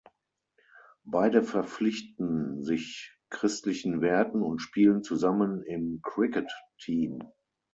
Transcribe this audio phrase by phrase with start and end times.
[1.03, 7.19] Beide verpflichten sich christlichen Werten und spielen zusammen im Cricket Team.